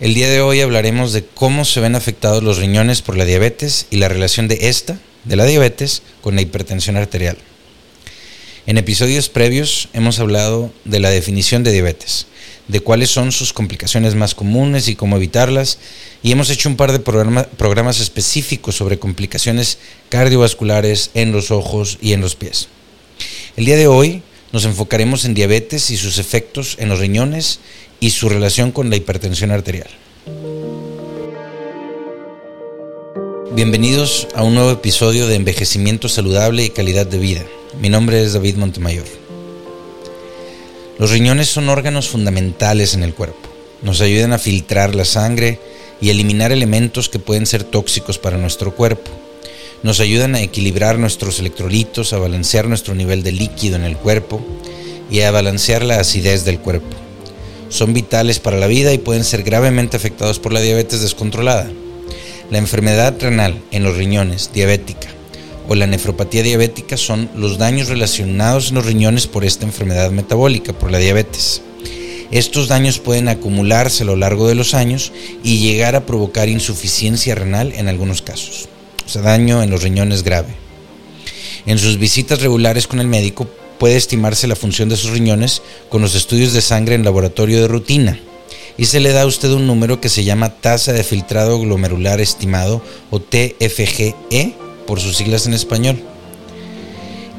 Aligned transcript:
El 0.00 0.14
día 0.14 0.30
de 0.30 0.40
hoy 0.40 0.62
hablaremos 0.62 1.12
de 1.12 1.26
cómo 1.26 1.66
se 1.66 1.78
ven 1.78 1.94
afectados 1.94 2.42
los 2.42 2.56
riñones 2.56 3.02
por 3.02 3.18
la 3.18 3.26
diabetes 3.26 3.86
y 3.90 3.96
la 3.96 4.08
relación 4.08 4.48
de 4.48 4.70
esta, 4.70 4.98
de 5.24 5.36
la 5.36 5.44
diabetes, 5.44 6.00
con 6.22 6.34
la 6.34 6.40
hipertensión 6.40 6.96
arterial. 6.96 7.36
En 8.66 8.78
episodios 8.78 9.28
previos 9.28 9.90
hemos 9.92 10.18
hablado 10.18 10.72
de 10.86 11.00
la 11.00 11.10
definición 11.10 11.64
de 11.64 11.72
diabetes, 11.72 12.26
de 12.68 12.80
cuáles 12.80 13.10
son 13.10 13.30
sus 13.30 13.52
complicaciones 13.52 14.14
más 14.14 14.34
comunes 14.34 14.88
y 14.88 14.96
cómo 14.96 15.16
evitarlas, 15.16 15.78
y 16.22 16.32
hemos 16.32 16.48
hecho 16.48 16.70
un 16.70 16.76
par 16.76 16.92
de 16.92 17.00
programas 17.00 18.00
específicos 18.00 18.76
sobre 18.76 18.98
complicaciones 18.98 19.76
cardiovasculares 20.08 21.10
en 21.12 21.30
los 21.30 21.50
ojos 21.50 21.98
y 22.00 22.14
en 22.14 22.22
los 22.22 22.36
pies. 22.36 22.68
El 23.58 23.66
día 23.66 23.76
de 23.76 23.86
hoy 23.86 24.22
nos 24.52 24.64
enfocaremos 24.64 25.24
en 25.24 25.34
diabetes 25.34 25.90
y 25.90 25.96
sus 25.96 26.18
efectos 26.18 26.76
en 26.80 26.88
los 26.88 26.98
riñones 26.98 27.60
y 28.00 28.10
su 28.10 28.28
relación 28.28 28.72
con 28.72 28.90
la 28.90 28.96
hipertensión 28.96 29.50
arterial. 29.50 29.88
Bienvenidos 33.52 34.28
a 34.34 34.42
un 34.42 34.54
nuevo 34.54 34.70
episodio 34.70 35.26
de 35.26 35.36
Envejecimiento 35.36 36.08
Saludable 36.08 36.64
y 36.64 36.70
Calidad 36.70 37.06
de 37.06 37.18
Vida. 37.18 37.44
Mi 37.80 37.88
nombre 37.88 38.22
es 38.22 38.32
David 38.32 38.56
Montemayor. 38.56 39.06
Los 40.98 41.10
riñones 41.10 41.48
son 41.48 41.68
órganos 41.68 42.08
fundamentales 42.08 42.94
en 42.94 43.02
el 43.02 43.14
cuerpo. 43.14 43.48
Nos 43.82 44.00
ayudan 44.00 44.32
a 44.32 44.38
filtrar 44.38 44.94
la 44.94 45.04
sangre 45.04 45.60
y 46.00 46.10
eliminar 46.10 46.52
elementos 46.52 47.08
que 47.08 47.18
pueden 47.18 47.46
ser 47.46 47.64
tóxicos 47.64 48.18
para 48.18 48.36
nuestro 48.36 48.74
cuerpo 48.74 49.10
nos 49.82 50.00
ayudan 50.00 50.34
a 50.34 50.42
equilibrar 50.42 50.98
nuestros 50.98 51.38
electrolitos, 51.38 52.12
a 52.12 52.18
balancear 52.18 52.68
nuestro 52.68 52.94
nivel 52.94 53.22
de 53.22 53.32
líquido 53.32 53.76
en 53.76 53.84
el 53.84 53.96
cuerpo 53.96 54.44
y 55.10 55.20
a 55.20 55.30
balancear 55.30 55.82
la 55.82 56.00
acidez 56.00 56.44
del 56.44 56.58
cuerpo. 56.58 56.96
Son 57.70 57.94
vitales 57.94 58.40
para 58.40 58.58
la 58.58 58.66
vida 58.66 58.92
y 58.92 58.98
pueden 58.98 59.24
ser 59.24 59.42
gravemente 59.42 59.96
afectados 59.96 60.38
por 60.38 60.52
la 60.52 60.60
diabetes 60.60 61.00
descontrolada. 61.00 61.70
La 62.50 62.58
enfermedad 62.58 63.14
renal 63.20 63.62
en 63.70 63.84
los 63.84 63.96
riñones, 63.96 64.50
diabética, 64.52 65.08
o 65.68 65.74
la 65.74 65.86
nefropatía 65.86 66.42
diabética 66.42 66.96
son 66.96 67.30
los 67.34 67.58
daños 67.58 67.88
relacionados 67.88 68.68
en 68.68 68.74
los 68.74 68.86
riñones 68.86 69.28
por 69.28 69.44
esta 69.44 69.64
enfermedad 69.64 70.10
metabólica, 70.10 70.72
por 70.72 70.90
la 70.90 70.98
diabetes. 70.98 71.62
Estos 72.32 72.68
daños 72.68 72.98
pueden 72.98 73.28
acumularse 73.28 74.02
a 74.02 74.06
lo 74.06 74.16
largo 74.16 74.46
de 74.46 74.56
los 74.56 74.74
años 74.74 75.12
y 75.42 75.58
llegar 75.58 75.96
a 75.96 76.06
provocar 76.06 76.48
insuficiencia 76.48 77.34
renal 77.34 77.72
en 77.76 77.88
algunos 77.88 78.20
casos 78.20 78.68
daño 79.14 79.62
en 79.62 79.70
los 79.70 79.82
riñones 79.82 80.22
grave. 80.22 80.54
En 81.66 81.78
sus 81.78 81.98
visitas 81.98 82.40
regulares 82.40 82.86
con 82.86 83.00
el 83.00 83.06
médico 83.06 83.46
puede 83.78 83.96
estimarse 83.96 84.46
la 84.46 84.56
función 84.56 84.88
de 84.88 84.96
sus 84.96 85.10
riñones 85.10 85.62
con 85.88 86.02
los 86.02 86.14
estudios 86.14 86.52
de 86.52 86.60
sangre 86.60 86.94
en 86.94 87.04
laboratorio 87.04 87.60
de 87.60 87.68
rutina 87.68 88.18
y 88.76 88.86
se 88.86 89.00
le 89.00 89.12
da 89.12 89.22
a 89.22 89.26
usted 89.26 89.50
un 89.50 89.66
número 89.66 90.00
que 90.00 90.08
se 90.08 90.24
llama 90.24 90.54
tasa 90.54 90.92
de 90.92 91.04
filtrado 91.04 91.60
glomerular 91.60 92.20
estimado 92.20 92.82
o 93.10 93.20
TFGE 93.20 94.54
por 94.86 95.00
sus 95.00 95.16
siglas 95.16 95.46
en 95.46 95.54
español. 95.54 96.09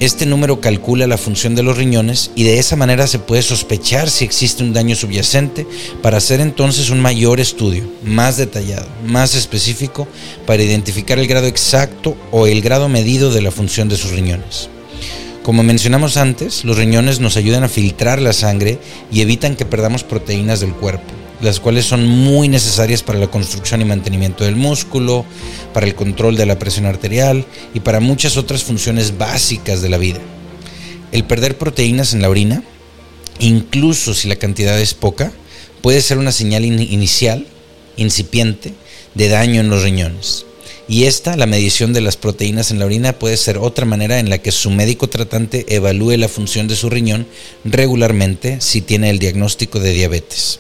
Este 0.02 0.26
número 0.26 0.62
calcula 0.62 1.06
la 1.06 1.20
función 1.20 1.54
de 1.54 1.62
los 1.62 1.78
riñones 1.78 2.32
y 2.34 2.44
de 2.44 2.58
esa 2.58 2.76
manera 2.76 3.06
se 3.06 3.20
puede 3.20 3.44
sospechar 3.44 4.10
si 4.10 4.26
existe 4.26 4.64
un 4.64 4.74
daño 4.74 4.96
subyacente 4.96 5.68
para 6.02 6.18
hacer 6.18 6.40
entonces 6.40 6.90
un 6.90 7.00
mayor 7.00 7.40
estudio, 7.40 7.84
más 8.04 8.36
detallado, 8.36 8.88
más 9.06 9.36
específico, 9.36 10.08
para 10.48 10.64
identificar 10.64 11.20
el 11.20 11.28
grado 11.28 11.46
exacto 11.46 12.18
o 12.32 12.48
el 12.48 12.64
grado 12.64 12.90
medido 12.90 13.32
de 13.32 13.44
la 13.44 13.52
función 13.52 13.90
de 13.90 13.98
sus 13.98 14.10
riñones. 14.10 14.70
Como 15.44 15.62
mencionamos 15.62 16.18
antes, 16.18 16.66
los 16.66 16.80
riñones 16.80 17.20
nos 17.20 17.38
ayudan 17.38 17.64
a 17.64 17.70
filtrar 17.70 18.20
la 18.20 18.34
sangre 18.34 18.80
y 19.12 19.22
evitan 19.22 19.56
que 19.56 19.68
perdamos 19.68 20.04
proteínas 20.04 20.62
del 20.62 20.74
cuerpo 20.74 21.21
las 21.42 21.60
cuales 21.60 21.86
son 21.86 22.06
muy 22.08 22.48
necesarias 22.48 23.04
para 23.04 23.20
la 23.20 23.28
construcción 23.28 23.82
y 23.82 23.86
mantenimiento 23.86 24.44
del 24.44 24.56
músculo, 24.56 25.26
para 25.74 25.88
el 25.88 25.96
control 25.96 26.36
de 26.36 26.46
la 26.46 26.60
presión 26.60 26.86
arterial 26.86 27.46
y 27.74 27.80
para 27.80 28.00
muchas 28.00 28.38
otras 28.38 28.64
funciones 28.64 29.18
básicas 29.18 29.82
de 29.82 29.90
la 29.90 29.98
vida. 29.98 30.20
El 31.12 31.24
perder 31.26 31.58
proteínas 31.58 32.14
en 32.14 32.22
la 32.22 32.30
orina, 32.30 32.64
incluso 33.40 34.14
si 34.14 34.28
la 34.28 34.36
cantidad 34.36 34.80
es 34.80 34.94
poca, 34.94 35.32
puede 35.82 36.02
ser 36.02 36.20
una 36.20 36.32
señal 36.32 36.64
inicial, 36.64 37.48
incipiente, 37.98 38.74
de 39.16 39.28
daño 39.28 39.60
en 39.60 39.70
los 39.70 39.84
riñones. 39.84 40.46
Y 40.88 41.06
esta, 41.06 41.38
la 41.38 41.46
medición 41.46 41.94
de 41.94 42.02
las 42.02 42.18
proteínas 42.18 42.70
en 42.72 42.80
la 42.80 42.86
orina, 42.86 43.14
puede 43.14 43.38
ser 43.38 43.58
otra 43.58 43.86
manera 43.86 44.20
en 44.20 44.30
la 44.30 44.40
que 44.40 44.52
su 44.52 44.70
médico 44.70 45.10
tratante 45.10 45.66
evalúe 45.70 46.18
la 46.18 46.28
función 46.28 46.68
de 46.68 46.76
su 46.76 46.90
riñón 46.90 47.28
regularmente 47.64 48.60
si 48.62 48.82
tiene 48.82 49.10
el 49.10 49.20
diagnóstico 49.20 49.80
de 49.80 49.94
diabetes. 49.94 50.60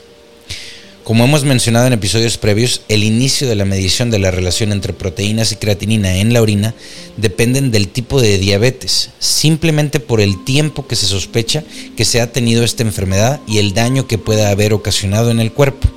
Como 1.04 1.24
hemos 1.24 1.44
mencionado 1.44 1.88
en 1.88 1.94
episodios 1.94 2.38
previos, 2.38 2.82
el 2.88 3.04
inicio 3.04 3.50
de 3.50 3.56
la 3.56 3.66
medición 3.66 4.12
de 4.12 4.20
la 4.20 4.30
relación 4.30 4.72
entre 4.72 4.94
proteínas 4.94 5.52
y 5.52 5.56
creatinina 5.56 6.18
en 6.18 6.32
la 6.32 6.44
orina 6.44 6.76
dependen 7.18 7.72
del 7.72 7.88
tipo 7.88 8.22
de 8.22 8.38
diabetes, 8.38 9.10
simplemente 9.18 10.00
por 10.00 10.22
el 10.22 10.44
tiempo 10.46 10.86
que 10.86 10.96
se 10.96 11.08
sospecha 11.08 11.64
que 11.98 12.06
se 12.06 12.22
ha 12.22 12.32
tenido 12.32 12.64
esta 12.64 12.84
enfermedad 12.84 13.42
y 13.48 13.58
el 13.58 13.74
daño 13.74 14.06
que 14.06 14.20
pueda 14.20 14.52
haber 14.52 14.74
ocasionado 14.74 15.32
en 15.32 15.40
el 15.40 15.52
cuerpo. 15.52 15.90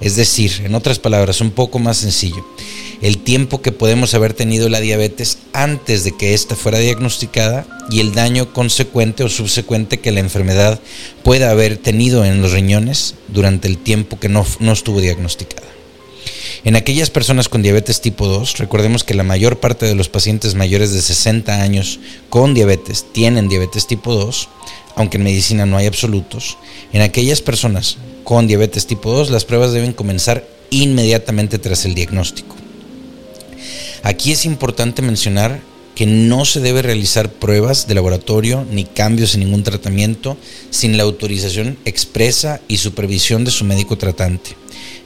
Es 0.00 0.16
decir, 0.16 0.62
en 0.64 0.74
otras 0.74 0.98
palabras, 0.98 1.42
un 1.42 1.50
poco 1.50 1.78
más 1.78 1.98
sencillo, 1.98 2.46
el 3.02 3.18
tiempo 3.18 3.62
que 3.62 3.72
podemos 3.72 4.14
haber 4.14 4.34
tenido 4.34 4.68
la 4.68 4.80
diabetes 4.80 5.38
antes 5.52 6.04
de 6.04 6.16
que 6.16 6.34
ésta 6.34 6.56
fuera 6.56 6.78
diagnosticada 6.78 7.66
y 7.90 8.00
el 8.00 8.12
daño 8.14 8.52
consecuente 8.52 9.24
o 9.24 9.28
subsecuente 9.28 9.98
que 9.98 10.12
la 10.12 10.20
enfermedad 10.20 10.80
pueda 11.22 11.50
haber 11.50 11.76
tenido 11.76 12.24
en 12.24 12.42
los 12.42 12.52
riñones 12.52 13.14
durante 13.28 13.68
el 13.68 13.78
tiempo 13.78 14.18
que 14.18 14.28
no, 14.28 14.44
no 14.60 14.72
estuvo 14.72 15.00
diagnosticada. 15.00 15.66
En 16.64 16.74
aquellas 16.74 17.10
personas 17.10 17.48
con 17.48 17.62
diabetes 17.62 18.00
tipo 18.00 18.26
2, 18.26 18.58
recordemos 18.58 19.04
que 19.04 19.14
la 19.14 19.22
mayor 19.22 19.60
parte 19.60 19.86
de 19.86 19.94
los 19.94 20.08
pacientes 20.08 20.54
mayores 20.54 20.92
de 20.92 21.00
60 21.00 21.62
años 21.62 22.00
con 22.30 22.52
diabetes 22.52 23.06
tienen 23.12 23.48
diabetes 23.48 23.86
tipo 23.86 24.12
2, 24.14 24.48
aunque 24.96 25.18
en 25.18 25.22
medicina 25.22 25.66
no 25.66 25.76
hay 25.76 25.86
absolutos. 25.86 26.58
En 26.92 27.02
aquellas 27.02 27.42
personas 27.42 27.98
con 28.24 28.48
diabetes 28.48 28.86
tipo 28.86 29.12
2, 29.12 29.30
las 29.30 29.44
pruebas 29.44 29.72
deben 29.72 29.92
comenzar 29.92 30.46
inmediatamente 30.70 31.58
tras 31.58 31.84
el 31.84 31.94
diagnóstico. 31.94 32.57
Aquí 34.02 34.32
es 34.32 34.44
importante 34.44 35.02
mencionar 35.02 35.60
que 35.94 36.06
no 36.06 36.44
se 36.44 36.60
debe 36.60 36.82
realizar 36.82 37.32
pruebas 37.32 37.88
de 37.88 37.94
laboratorio 37.96 38.64
ni 38.70 38.84
cambios 38.84 39.34
en 39.34 39.40
ningún 39.40 39.64
tratamiento 39.64 40.36
sin 40.70 40.96
la 40.96 41.02
autorización 41.02 41.76
expresa 41.84 42.60
y 42.68 42.76
supervisión 42.76 43.44
de 43.44 43.50
su 43.50 43.64
médico 43.64 43.98
tratante. 43.98 44.50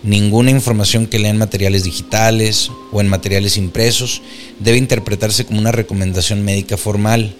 Ninguna 0.03 0.51
información 0.51 1.07
que 1.07 1.19
lea 1.19 1.31
en 1.31 1.39
materiales 1.39 1.85
digitales 1.85 2.71
o 2.91 3.01
en 3.01 3.09
materiales 3.09 3.57
impresos 3.57 4.21
debe 4.59 4.77
interpretarse 4.77 5.47
como 5.47 5.61
una 5.61 5.73
recomendación 5.73 6.45
médica 6.45 6.77
formal 6.77 7.35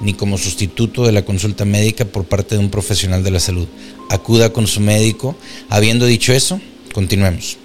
ni 0.00 0.14
como 0.14 0.36
sustituto 0.36 1.06
de 1.06 1.12
la 1.12 1.24
consulta 1.24 1.64
médica 1.64 2.04
por 2.04 2.24
parte 2.24 2.56
de 2.56 2.60
un 2.60 2.70
profesional 2.70 3.24
de 3.24 3.30
la 3.30 3.40
salud. 3.40 3.68
Acuda 4.10 4.52
con 4.52 4.66
su 4.66 4.80
médico. 4.80 5.36
Habiendo 5.70 6.06
dicho 6.06 6.32
eso, 6.32 6.60
continuemos. 6.92 7.56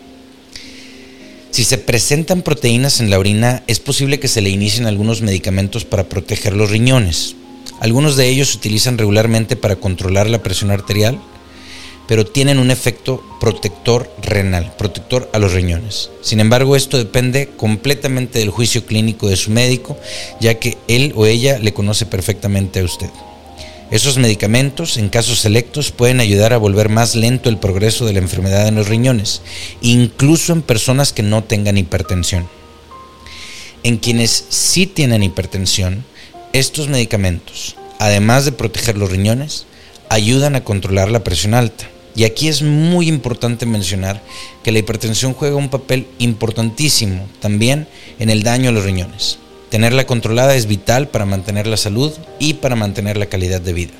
Si 1.54 1.64
se 1.66 1.78
presentan 1.78 2.42
proteínas 2.42 3.00
en 3.00 3.12
la 3.12 3.20
orina, 3.20 3.62
es 3.68 3.80
posible 3.80 4.20
que 4.20 4.28
se 4.28 4.42
le 4.42 4.50
inicien 4.50 4.88
algunos 4.88 5.22
medicamentos 5.22 5.86
para 5.86 6.10
proteger 6.10 6.56
los 6.56 6.72
riñones. 6.72 7.36
Algunos 7.80 8.16
de 8.16 8.28
ellos 8.28 8.50
se 8.50 8.58
utilizan 8.58 8.98
regularmente 8.98 9.56
para 9.56 9.76
controlar 9.76 10.28
la 10.28 10.42
presión 10.42 10.72
arterial, 10.72 11.22
pero 12.08 12.26
tienen 12.26 12.58
un 12.58 12.72
efecto 12.72 13.24
protector 13.40 14.12
renal, 14.24 14.74
protector 14.80 15.30
a 15.32 15.38
los 15.38 15.54
riñones. 15.54 16.10
Sin 16.24 16.40
embargo, 16.40 16.76
esto 16.76 16.98
depende 16.98 17.52
completamente 17.56 18.40
del 18.40 18.50
juicio 18.50 18.88
clínico 18.88 19.28
de 19.28 19.36
su 19.36 19.52
médico, 19.52 19.96
ya 20.42 20.56
que 20.56 20.80
él 20.88 21.14
o 21.16 21.28
ella 21.28 21.60
le 21.60 21.72
conoce 21.72 22.08
perfectamente 22.08 22.80
a 22.80 22.84
usted. 22.84 23.12
Esos 23.92 24.18
medicamentos, 24.18 24.98
en 24.98 25.10
casos 25.10 25.40
selectos, 25.40 25.92
pueden 25.92 26.20
ayudar 26.20 26.54
a 26.54 26.58
volver 26.58 26.90
más 26.90 27.16
lento 27.16 27.50
el 27.50 27.58
progreso 27.58 28.06
de 28.06 28.14
la 28.14 28.20
enfermedad 28.20 28.68
en 28.68 28.76
los 28.76 28.88
riñones, 28.88 29.42
incluso 29.82 30.54
en 30.54 30.62
personas 30.62 31.14
que 31.14 31.24
no 31.24 31.44
tengan 31.44 31.78
hipertensión. 31.78 32.48
En 33.84 33.98
quienes 33.98 34.46
sí 34.50 34.88
tienen 34.88 35.24
hipertensión, 35.24 36.06
estos 36.54 36.88
medicamentos, 36.88 37.76
además 38.00 38.46
de 38.46 38.52
proteger 38.52 38.98
los 38.98 39.12
riñones, 39.12 39.66
ayudan 40.10 40.56
a 40.56 40.64
controlar 40.64 41.12
la 41.12 41.24
presión 41.24 41.54
alta. 41.54 41.90
Y 42.16 42.26
aquí 42.26 42.48
es 42.48 42.62
muy 42.62 43.08
importante 43.08 43.66
mencionar 43.66 44.22
que 44.64 44.72
la 44.72 44.80
hipertensión 44.80 45.34
juega 45.34 45.56
un 45.56 45.70
papel 45.70 46.08
importantísimo 46.20 47.28
también 47.40 47.88
en 48.20 48.30
el 48.30 48.44
daño 48.44 48.70
a 48.70 48.72
los 48.72 48.86
riñones. 48.86 49.40
Tenerla 49.74 50.06
controlada 50.06 50.54
es 50.54 50.68
vital 50.68 51.08
para 51.08 51.26
mantener 51.26 51.66
la 51.66 51.78
salud 51.78 52.14
y 52.38 52.54
para 52.54 52.76
mantener 52.76 53.18
la 53.18 53.26
calidad 53.26 53.60
de 53.60 53.74
vida. 53.74 53.94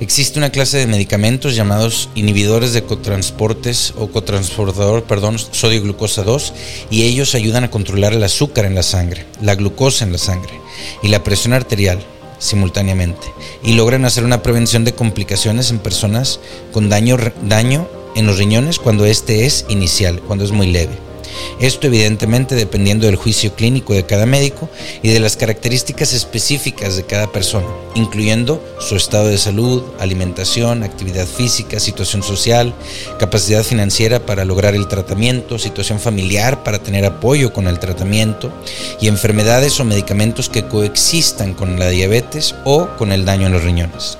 Existe 0.00 0.40
una 0.40 0.50
clase 0.50 0.76
de 0.76 0.88
medicamentos 0.88 1.54
llamados 1.54 2.08
inhibidores 2.16 2.72
de 2.72 2.82
cotransportes 2.82 3.94
o 3.96 4.08
cotransportador, 4.08 5.04
perdón, 5.04 5.38
sodio 5.38 5.82
glucosa 5.82 6.24
2 6.24 6.52
y 6.90 7.04
ellos 7.04 7.36
ayudan 7.36 7.62
a 7.62 7.70
controlar 7.70 8.12
el 8.12 8.24
azúcar 8.24 8.64
en 8.64 8.74
la 8.74 8.82
sangre, 8.82 9.24
la 9.40 9.54
glucosa 9.54 10.04
en 10.04 10.10
la 10.10 10.18
sangre 10.18 10.54
y 11.00 11.06
la 11.06 11.22
presión 11.22 11.52
arterial, 11.52 12.00
simultáneamente 12.40 13.28
y 13.62 13.74
logran 13.74 14.04
hacer 14.04 14.24
una 14.24 14.42
prevención 14.42 14.84
de 14.84 14.96
complicaciones 14.96 15.70
en 15.70 15.78
personas 15.78 16.40
con 16.72 16.88
daño, 16.88 17.18
daño 17.44 17.88
en 18.16 18.26
los 18.26 18.36
riñones 18.36 18.80
cuando 18.80 19.06
este 19.06 19.46
es 19.46 19.64
inicial, 19.68 20.18
cuando 20.22 20.44
es 20.44 20.50
muy 20.50 20.66
leve. 20.66 21.07
Esto 21.60 21.86
evidentemente 21.86 22.54
dependiendo 22.54 23.06
del 23.06 23.16
juicio 23.16 23.54
clínico 23.54 23.94
de 23.94 24.06
cada 24.06 24.26
médico 24.26 24.68
y 25.02 25.08
de 25.08 25.20
las 25.20 25.36
características 25.36 26.12
específicas 26.12 26.96
de 26.96 27.04
cada 27.04 27.32
persona, 27.32 27.66
incluyendo 27.94 28.62
su 28.78 28.96
estado 28.96 29.28
de 29.28 29.38
salud, 29.38 29.82
alimentación, 29.98 30.82
actividad 30.82 31.26
física, 31.26 31.80
situación 31.80 32.22
social, 32.22 32.74
capacidad 33.18 33.62
financiera 33.62 34.24
para 34.24 34.44
lograr 34.44 34.74
el 34.74 34.88
tratamiento, 34.88 35.58
situación 35.58 35.98
familiar 35.98 36.62
para 36.62 36.78
tener 36.78 37.04
apoyo 37.04 37.52
con 37.52 37.66
el 37.66 37.78
tratamiento 37.78 38.52
y 39.00 39.08
enfermedades 39.08 39.78
o 39.80 39.84
medicamentos 39.84 40.48
que 40.48 40.66
coexistan 40.66 41.54
con 41.54 41.78
la 41.78 41.88
diabetes 41.88 42.54
o 42.64 42.88
con 42.96 43.12
el 43.12 43.24
daño 43.24 43.46
en 43.46 43.52
los 43.52 43.64
riñones. 43.64 44.18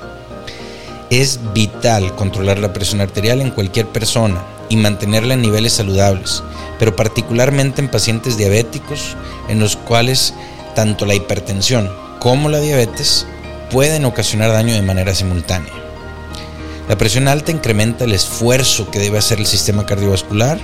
Es 1.11 1.41
vital 1.55 2.15
controlar 2.15 2.59
la 2.59 2.73
presión 2.73 3.01
arterial 3.01 3.41
en 3.41 3.51
cualquier 3.51 3.87
persona 3.87 4.45
y 4.69 4.77
mantenerla 4.77 5.35
en 5.35 5.43
niveles 5.43 5.73
saludables, 5.73 6.43
pero 6.79 6.95
particularmente 6.95 7.81
en 7.81 7.91
pacientes 7.91 8.37
diabéticos 8.37 9.17
en 9.49 9.59
los 9.59 9.77
cuales 9.77 10.35
tanto 10.75 11.07
la 11.07 11.15
hipertensión 11.15 11.91
como 12.21 12.49
la 12.49 12.61
diabetes 12.61 13.27
pueden 13.71 14.05
ocasionar 14.05 14.53
daño 14.53 14.75
de 14.75 14.83
manera 14.83 15.15
simultánea. 15.15 15.73
La 16.89 16.97
presión 16.97 17.29
alta 17.29 17.53
incrementa 17.53 18.05
el 18.05 18.13
esfuerzo 18.13 18.91
que 18.91 18.99
debe 18.99 19.19
hacer 19.19 19.39
el 19.39 19.47
sistema 19.47 19.87
cardiovascular, 19.87 20.59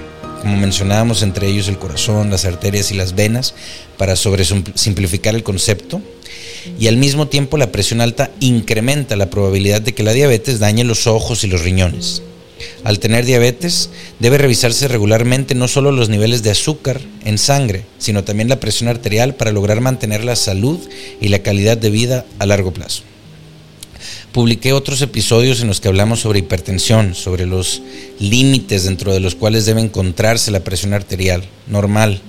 como 0.45 0.59
mencionábamos 0.59 1.23
entre 1.23 1.49
ellos 1.49 1.69
el 1.69 1.79
corazón, 1.79 2.31
las 2.31 2.45
arterias 2.45 2.93
y 2.93 2.95
las 2.95 3.15
venas, 3.15 3.55
para 3.97 4.15
sobresimplificar 4.15 5.35
el 5.35 5.43
concepto, 5.43 6.03
y 6.79 6.87
al 6.87 6.99
mismo 6.99 7.29
tiempo 7.29 7.57
la 7.57 7.73
presión 7.73 8.03
alta 8.03 8.31
incrementa 8.41 9.17
la 9.17 9.31
probabilidad 9.31 9.81
de 9.81 9.95
que 9.95 10.03
la 10.03 10.13
diabetes 10.13 10.59
dañe 10.59 10.85
los 10.85 11.07
ojos 11.07 11.45
y 11.45 11.47
los 11.47 11.63
riñones. 11.63 12.21
Al 12.85 12.99
tener 12.99 13.25
diabetes, 13.25 13.89
debe 14.19 14.37
revisarse 14.37 14.87
regularmente 14.87 15.55
no 15.55 15.67
solo 15.67 15.93
los 15.93 16.11
niveles 16.11 16.43
de 16.43 16.51
azúcar 16.51 17.01
en 17.25 17.39
sangre, 17.39 17.87
sino 17.97 18.23
también 18.23 18.51
la 18.51 18.61
presión 18.61 18.91
arterial 18.91 19.37
para 19.37 19.51
lograr 19.51 19.81
mantener 19.81 20.25
la 20.25 20.37
salud 20.37 20.79
y 21.23 21.29
la 21.29 21.39
calidad 21.39 21.79
de 21.79 21.89
vida 21.89 22.27
a 22.39 22.45
largo 22.45 22.71
plazo. 22.75 23.03
Publiqué 24.35 24.73
otros 24.73 25.01
episodios 25.01 25.61
en 25.61 25.69
los 25.69 25.81
que 25.81 25.87
hablamos 25.87 26.19
sobre 26.19 26.41
hipertensión, 26.41 27.15
sobre 27.15 27.47
los 27.47 27.83
límites 28.19 28.83
dentro 28.83 29.13
de 29.13 29.21
los 29.21 29.37
cuales 29.37 29.65
debe 29.65 29.81
encontrarse 29.81 30.51
la 30.51 30.65
presión 30.65 30.93
arterial 30.93 31.45
normal, 31.69 32.21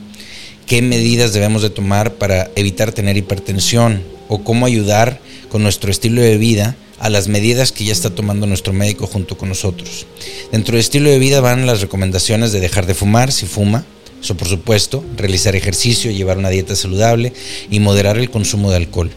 qué 0.68 0.84
medidas 0.84 1.34
debemos 1.34 1.64
de 1.64 1.72
tomar 1.72 2.14
para 2.14 2.52
evitar 2.56 2.92
tener 2.92 3.18
hipertensión 3.18 4.04
o 4.28 4.44
cómo 4.44 4.68
ayudar 4.68 5.20
con 5.50 5.64
nuestro 5.64 5.90
estilo 5.90 6.22
de 6.22 6.38
vida 6.38 6.76
a 7.00 7.10
las 7.10 7.28
medidas 7.28 7.72
que 7.72 7.86
ya 7.86 7.94
está 7.94 8.12
tomando 8.12 8.46
nuestro 8.46 8.72
médico 8.72 9.08
junto 9.08 9.36
con 9.36 9.50
nosotros. 9.50 10.06
Dentro 10.52 10.74
del 10.74 10.82
estilo 10.82 11.10
de 11.10 11.18
vida 11.18 11.42
van 11.42 11.66
las 11.66 11.82
recomendaciones 11.82 12.52
de 12.52 12.60
dejar 12.60 12.86
de 12.86 12.94
fumar 12.94 13.32
si 13.32 13.48
fuma, 13.48 13.84
eso 14.22 14.38
por 14.38 14.48
supuesto, 14.48 15.04
realizar 15.18 15.56
ejercicio, 15.56 16.12
llevar 16.12 16.38
una 16.38 16.50
dieta 16.50 16.76
saludable 16.76 17.34
y 17.72 17.80
moderar 17.80 18.20
el 18.20 18.30
consumo 18.30 18.70
de 18.70 18.78
alcohol. 18.78 19.10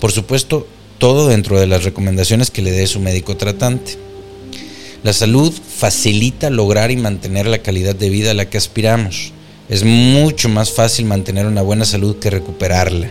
Por 0.00 0.10
supuesto, 0.10 0.66
todo 1.04 1.28
dentro 1.28 1.60
de 1.60 1.66
las 1.66 1.84
recomendaciones 1.84 2.50
que 2.50 2.62
le 2.62 2.70
dé 2.70 2.86
su 2.86 2.98
médico 2.98 3.36
tratante. 3.36 3.98
La 5.02 5.12
salud 5.12 5.52
facilita 5.52 6.48
lograr 6.48 6.90
y 6.90 6.96
mantener 6.96 7.46
la 7.46 7.58
calidad 7.58 7.94
de 7.94 8.08
vida 8.08 8.30
a 8.30 8.34
la 8.34 8.48
que 8.48 8.56
aspiramos. 8.56 9.34
Es 9.68 9.84
mucho 9.84 10.48
más 10.48 10.72
fácil 10.72 11.04
mantener 11.04 11.44
una 11.44 11.60
buena 11.60 11.84
salud 11.84 12.16
que 12.16 12.30
recuperarla. 12.30 13.10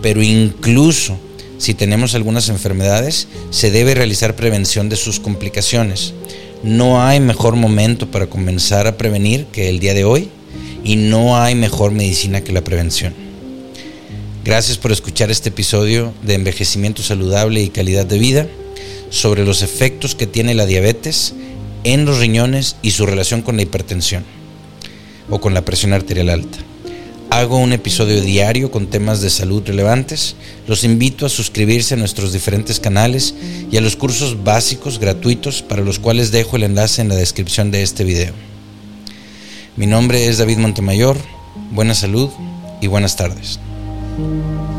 Pero 0.00 0.22
incluso 0.22 1.18
si 1.58 1.74
tenemos 1.74 2.14
algunas 2.14 2.48
enfermedades, 2.48 3.28
se 3.50 3.70
debe 3.70 3.94
realizar 3.94 4.34
prevención 4.34 4.88
de 4.88 4.96
sus 4.96 5.20
complicaciones. 5.20 6.14
No 6.62 7.02
hay 7.02 7.20
mejor 7.20 7.56
momento 7.56 8.10
para 8.10 8.28
comenzar 8.28 8.86
a 8.86 8.96
prevenir 8.96 9.44
que 9.52 9.68
el 9.68 9.80
día 9.80 9.92
de 9.92 10.06
hoy 10.06 10.30
y 10.82 10.96
no 10.96 11.36
hay 11.36 11.54
mejor 11.54 11.92
medicina 11.92 12.40
que 12.40 12.52
la 12.52 12.64
prevención. 12.64 13.27
Gracias 14.48 14.78
por 14.78 14.92
escuchar 14.92 15.30
este 15.30 15.50
episodio 15.50 16.14
de 16.22 16.32
envejecimiento 16.32 17.02
saludable 17.02 17.60
y 17.60 17.68
calidad 17.68 18.06
de 18.06 18.18
vida 18.18 18.46
sobre 19.10 19.44
los 19.44 19.60
efectos 19.60 20.14
que 20.14 20.26
tiene 20.26 20.54
la 20.54 20.64
diabetes 20.64 21.34
en 21.84 22.06
los 22.06 22.18
riñones 22.18 22.76
y 22.80 22.92
su 22.92 23.04
relación 23.04 23.42
con 23.42 23.56
la 23.56 23.62
hipertensión 23.64 24.24
o 25.28 25.38
con 25.38 25.52
la 25.52 25.66
presión 25.66 25.92
arterial 25.92 26.30
alta. 26.30 26.56
Hago 27.28 27.58
un 27.58 27.74
episodio 27.74 28.22
diario 28.22 28.70
con 28.70 28.86
temas 28.86 29.20
de 29.20 29.28
salud 29.28 29.64
relevantes. 29.66 30.34
Los 30.66 30.82
invito 30.82 31.26
a 31.26 31.28
suscribirse 31.28 31.92
a 31.92 31.98
nuestros 31.98 32.32
diferentes 32.32 32.80
canales 32.80 33.34
y 33.70 33.76
a 33.76 33.82
los 33.82 33.96
cursos 33.96 34.44
básicos 34.44 34.98
gratuitos 34.98 35.60
para 35.60 35.82
los 35.82 35.98
cuales 35.98 36.30
dejo 36.30 36.56
el 36.56 36.62
enlace 36.62 37.02
en 37.02 37.10
la 37.10 37.16
descripción 37.16 37.70
de 37.70 37.82
este 37.82 38.02
video. 38.02 38.32
Mi 39.76 39.86
nombre 39.86 40.26
es 40.26 40.38
David 40.38 40.56
Montemayor. 40.56 41.18
Buena 41.70 41.94
salud 41.94 42.30
y 42.80 42.86
buenas 42.86 43.14
tardes. 43.14 43.60
thank 44.18 44.72
you 44.72 44.77